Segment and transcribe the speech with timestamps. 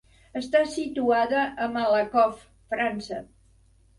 [0.39, 2.43] Està situada a Malakoff,
[2.75, 3.21] França.